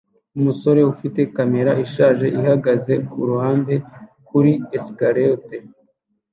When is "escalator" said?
4.77-5.63